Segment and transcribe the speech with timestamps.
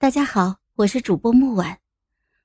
[0.00, 1.76] 大家好，我是主播木婉，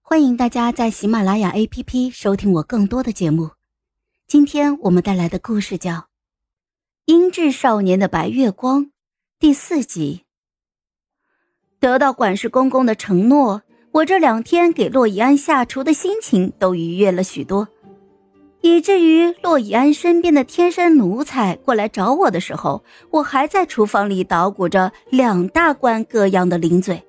[0.02, 3.52] 欢迎大家在喜马拉雅 APP 收听我更多的节目。
[4.28, 5.92] 今天我们带来的故事叫
[7.06, 8.84] 《英智少年的白月光》
[9.40, 10.26] 第四集。
[11.80, 13.62] 得到管事公公的承诺，
[13.92, 17.70] 我这两天给洛以安下厨的心情都愉悦了许多。
[18.60, 27.02] 以至于洛以安身边的贴身奴才过来找我的时候，我还在厨房里捣鼓着两大罐各样的零嘴。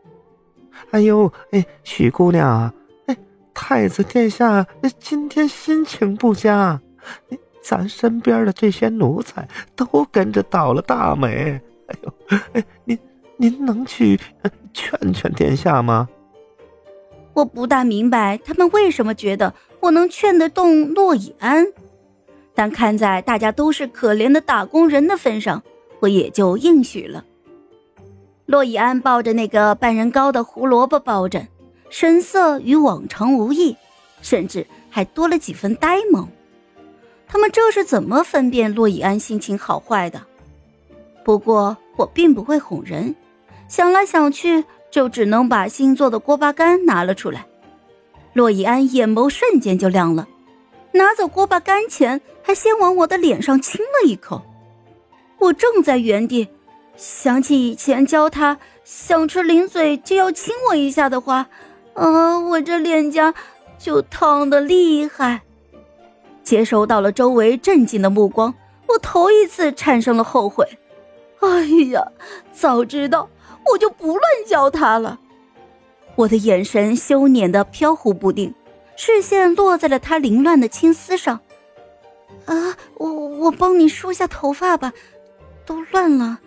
[0.90, 2.74] 哎呦，哎，许姑娘啊，
[3.06, 3.16] 哎，
[3.52, 4.66] 太子殿下
[4.98, 6.80] 今天心情不佳，
[7.62, 11.60] 咱身边的这些奴才都跟着倒了大霉。
[11.86, 12.12] 哎呦，
[12.52, 12.98] 哎，您
[13.36, 14.18] 您能去
[14.72, 16.08] 劝劝殿下吗？
[17.34, 21.66] 我不大明白他们为什么觉得我能劝得动洛以安，
[22.54, 25.62] 但看在大家都是可怜的打工人的份上，
[26.00, 27.22] 我也就应许了。
[28.46, 31.46] 洛以安抱着那个半人高的胡萝卜抱枕，
[31.90, 33.76] 神色与往常无异，
[34.22, 36.26] 甚至还多了几分呆萌。
[37.28, 40.22] 他们这是怎么分辨洛以安心情好坏的？
[41.24, 43.14] 不过我并不会哄人，
[43.68, 44.64] 想来想去。
[44.88, 47.44] 就只能把新做的锅巴干拿了出来，
[48.32, 50.26] 洛以安眼眸瞬间就亮了，
[50.92, 54.40] 拿走锅巴干前还先往我的脸上亲了一口。
[55.38, 56.48] 我正在原地
[56.96, 61.46] 想起以前教他想吃零嘴就要亲我一下的话，
[61.94, 63.34] 啊，我这脸颊
[63.78, 65.42] 就烫得厉害。
[66.42, 68.54] 接收到了周围震惊的目光，
[68.88, 70.66] 我头一次产生了后悔。
[71.40, 72.12] 哎呀，
[72.52, 73.28] 早知道。
[73.68, 75.18] 我就不乱教他了。
[76.14, 78.54] 我的眼神羞赧的飘忽不定，
[78.96, 81.40] 视线落在了他凌乱的青丝上。
[82.44, 84.92] 啊，我我帮你梳下头发吧，
[85.66, 86.38] 都乱了。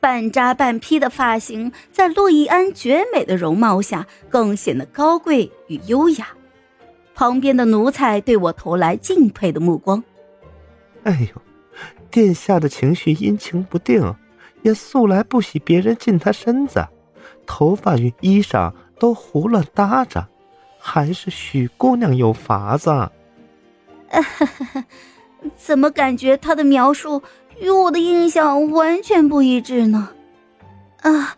[0.00, 6.28] 半扎半披的发型，在洛伊安绝美的容貌下，更显得高贵与优雅。
[7.14, 10.02] 旁边的奴才对我投来敬佩的目光。
[11.02, 11.42] 哎呦，
[12.10, 14.14] 殿下的情绪阴晴不定。
[14.62, 16.84] 也素来不喜别人近他身子，
[17.46, 20.26] 头发与衣裳都胡乱搭着，
[20.80, 23.08] 还是许姑娘有法子。
[25.56, 27.22] 怎么感觉他的描述
[27.60, 30.10] 与我的印象完全不一致呢？
[31.02, 31.36] 啊，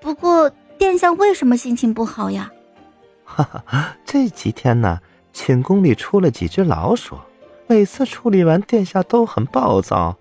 [0.00, 2.50] 不过殿下为什么心情不好呀？
[3.24, 5.00] 哈哈，这几天呢，
[5.32, 7.16] 寝宫里出了几只老鼠，
[7.66, 10.16] 每次处理完，殿下都很暴躁，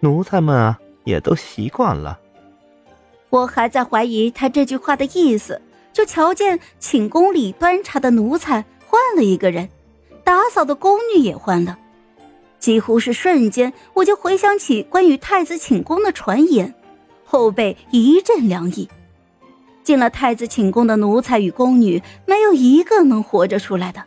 [0.00, 0.78] 奴才们啊。
[1.04, 2.18] 也都习惯了。
[3.28, 5.60] 我还在怀疑他这句话的意思，
[5.92, 9.68] 就瞧见寝宫里端茶的奴才换了一个人，
[10.24, 11.78] 打扫的宫女也换了，
[12.64, 16.74] 几乎是瞬间，我就回想起关于太子寝宫的传言，
[17.22, 18.88] 后背一阵凉意。
[19.82, 24.02] 进了太子寝宫的奴才与宫女，没有一个能活着出来的。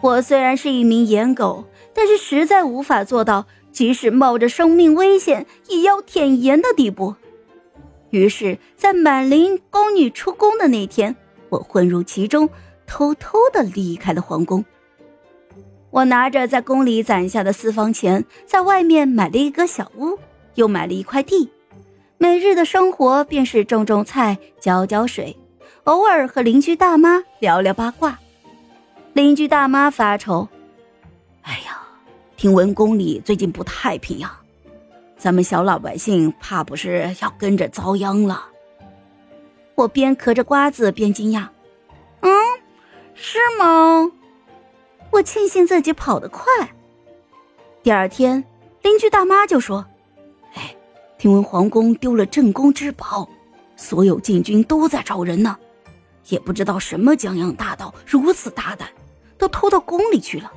[0.00, 3.44] 我虽然是一名颜狗，但是实在无法做到。
[3.70, 7.14] 即使冒着生命危险，也要舔颜的地步。
[8.08, 11.14] 于是，在满林宫女出宫的那天，
[11.50, 12.48] 我混入其中，
[12.86, 14.64] 偷偷的离开了皇宫。
[15.92, 20.18] 我拿着在宫里攒下的私房钱，在外面买了一个小屋，
[20.54, 21.48] 又买了一块地。
[22.16, 25.36] 每日的生活便是种种菜、浇浇水，
[25.84, 28.18] 偶尔和邻居大妈聊聊八卦。
[29.12, 30.48] 邻居大妈发愁
[31.42, 31.78] ：“哎呀。”
[32.34, 34.40] 听闻宫里最近不太平呀，
[35.16, 38.46] 咱们小老百姓怕不是要跟着遭殃了。
[39.76, 41.46] 我边嗑着瓜子边惊讶
[42.22, 42.32] ：“嗯，
[43.14, 44.10] 是吗？”
[45.12, 46.44] 我庆幸自己跑得快。
[47.82, 48.42] 第二天，
[48.80, 49.84] 邻居大妈就说
[50.54, 50.74] ：“哎，
[51.18, 53.28] 听闻皇宫丢了镇宫之宝，
[53.76, 55.56] 所有禁军都在找人呢，
[56.28, 58.88] 也不知道什么江洋大盗如此大胆，
[59.36, 60.50] 都偷到宫里去了。”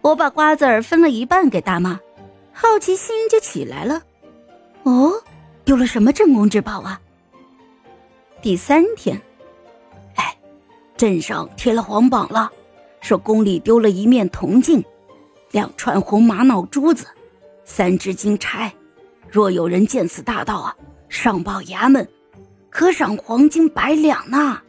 [0.00, 1.98] 我把瓜子儿分了一半给大妈，
[2.52, 4.00] 好奇心就起来了。
[4.84, 5.12] 哦，
[5.64, 7.00] 丢了什么镇宫之宝啊？
[8.40, 9.20] 第三天，
[10.14, 10.38] 哎，
[10.96, 12.52] 镇上贴了黄榜了，
[13.06, 14.84] 说宫里丢了一面铜镜，
[15.52, 17.06] 两串红玛瑙珠子，
[17.64, 18.74] 三只金钗。
[19.30, 20.76] 若有人见此大盗啊，
[21.08, 22.08] 上报衙门，
[22.68, 24.60] 可赏黄金百两呢。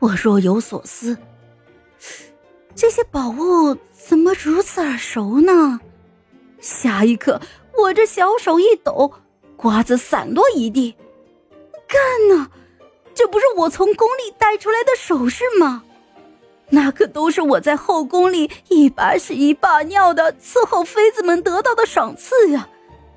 [0.00, 1.16] 我若有所思。
[2.74, 5.78] 这些宝物怎么如此耳熟呢？
[6.58, 7.40] 下一刻，
[7.78, 9.12] 我这小手一抖，
[9.56, 10.96] 瓜子散落一地。
[11.86, 12.50] 干呢？
[13.14, 15.84] 这不是我从宫里带出来的首饰吗？
[16.70, 22.68] 那可都是我在后宫里一把屎一把尿的伺候妃子们得到的赏赐呀！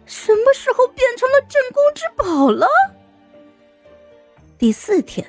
[0.06, 2.68] 什么时候变成了镇宫之宝了？
[4.58, 5.26] 第四天，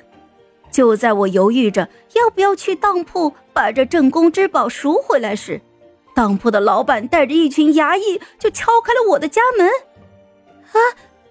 [0.69, 5.59] 就在我犹豫着要不要去当铺把这镇宫之宝赎回来时，
[6.13, 9.69] 当铺的老板带着一群衙役就敲开了我的家门。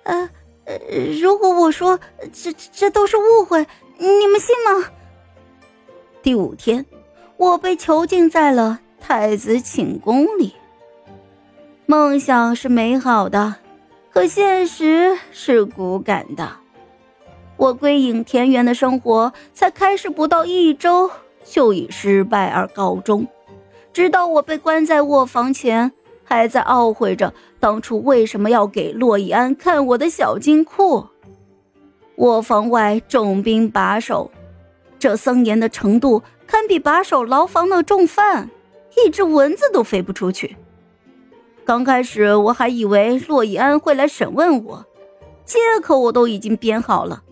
[0.02, 0.30] 啊，
[0.64, 0.78] 呃，
[1.20, 2.00] 如果我说
[2.32, 3.66] 这这都是误会，
[3.98, 4.90] 你们信吗？
[6.26, 6.84] 第五天，
[7.36, 10.56] 我被囚禁在了太子寝宫里。
[11.86, 13.54] 梦想是美好的，
[14.10, 16.56] 可现实是骨感的。
[17.56, 21.08] 我归隐田园的生活才开始不到一周，
[21.44, 23.24] 就以失败而告终。
[23.92, 25.92] 直到我被关在卧房前，
[26.24, 31.06] 还在懊悔着当初为什么要给洛以安看我的小金库。
[32.16, 34.28] 卧房外重兵把守，
[34.98, 38.50] 这森严的程度堪比把守牢房的重犯，
[39.04, 40.56] 一只蚊子都飞不出去。
[41.64, 44.86] 刚开始我还以为洛以安会来审问我，
[45.44, 47.22] 借口我都已经编好了。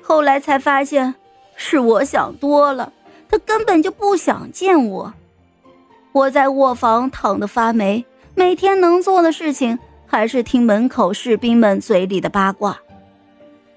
[0.00, 1.14] 后来才发现，
[1.56, 2.92] 是我想多了，
[3.28, 5.14] 他根本就不想见我。
[6.12, 8.04] 我在卧房躺得发霉，
[8.34, 12.78] 每天能做的事情还是听门口士兵们嘴里的八卦。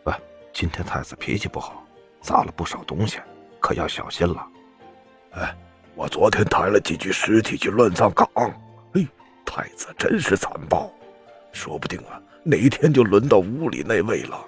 [0.04, 0.14] 喂，
[0.52, 1.85] 今天太子脾气不好，
[2.26, 3.20] 砸了不少东西，
[3.60, 4.48] 可要小心了。
[5.34, 5.56] 哎，
[5.94, 8.28] 我昨天抬了几具尸体去乱葬岗，
[8.94, 9.08] 哎，
[9.46, 10.92] 太子真是残暴，
[11.52, 14.44] 说不定啊，哪一天就轮到屋里那位了。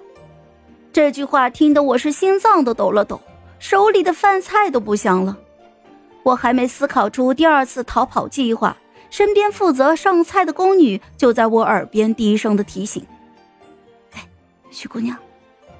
[0.92, 3.20] 这句话听得我是心脏都抖了抖，
[3.60, 5.38] 手里的饭菜都不香了。
[6.24, 8.76] 我还没思考出第二次逃跑计划，
[9.08, 13.06] 身边负责上菜的宫女就在我耳边低声的提醒
[14.12, 14.28] ：“哎，
[14.70, 15.16] 徐姑娘，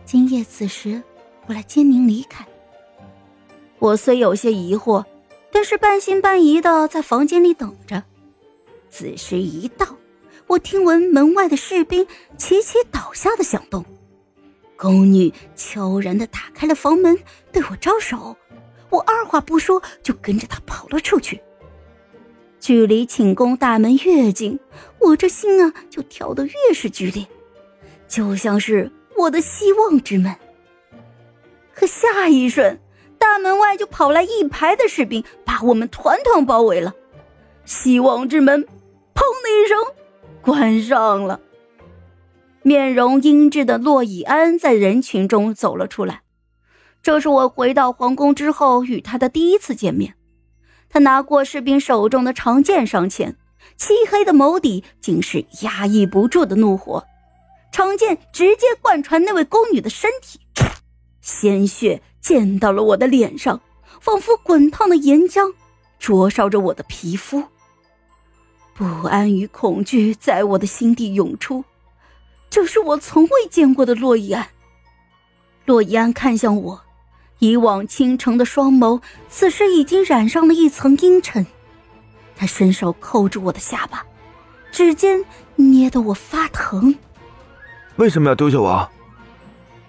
[0.05, 1.03] 今夜此时
[1.49, 2.47] 我来接您离开。”
[3.81, 5.05] 我虽有些疑惑，
[5.51, 8.03] 但是半信半疑的在房间里等着。
[8.91, 9.87] 子时一到，
[10.47, 12.07] 我听闻门外的士兵
[12.37, 13.85] 齐齐倒下的响动。
[14.77, 17.19] 宫女悄然的打开了房门，
[17.53, 18.37] 对我招手。
[18.91, 21.41] 我二话不说就跟着她跑了出去。
[22.59, 24.59] 距离寝宫大门越近，
[24.99, 27.27] 我这心啊就跳得越是剧烈，
[28.09, 30.35] 就像是我的希望之门。
[31.79, 32.81] 可下一瞬，
[33.21, 36.93] 大门外就跑来一排的士兵，把我们团团包围了。
[37.65, 38.65] 希望之门，
[39.15, 39.79] 砰的一声，
[40.43, 41.41] 关上了。
[42.63, 46.23] 面容英质的洛以安在人群中走了出来，
[47.01, 50.15] 这是我回到皇宫之后与他的第一次见面。
[50.89, 53.37] 他拿过士兵手中的长剑上前，
[53.77, 57.05] 漆黑的眸底竟是压抑不住的怒火，
[57.71, 60.41] 长剑直接贯穿那位宫女的身体，
[61.29, 63.61] 鲜血溅到了我的脸上，
[64.01, 65.53] 仿佛滚烫的岩浆，
[65.99, 67.45] 灼烧着我的皮肤。
[68.73, 71.63] 不安与恐惧在我的心底涌出。
[72.49, 74.49] 这是我从未见过的洛伊安。
[75.67, 76.81] 洛伊安看向我，
[77.41, 81.47] 以往倾城的双眸，此时已经染上了一层阴沉。
[82.37, 84.03] 他伸手扣住我的下巴，
[84.73, 85.23] 指尖
[85.57, 86.97] 捏得我发疼。
[87.97, 88.91] 为什么要丢下我？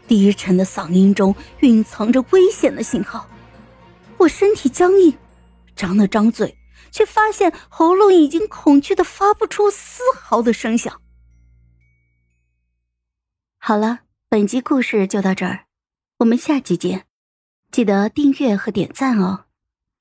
[0.09, 3.29] 低沉的嗓音中蕴藏着危险的信号。
[4.17, 5.15] 我身体僵硬，
[5.75, 6.57] 张了张嘴，
[6.89, 10.99] 却发现喉咙已经恐惧的发不出丝毫的声响。
[13.59, 15.65] 好了，本集故事就到这儿，
[16.17, 17.05] 我们下集见，
[17.71, 19.45] 记得订阅和点赞哦。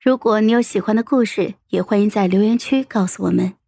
[0.01, 3.58] 如果你有喜欢的故事，也欢迎在留言区告诉我们。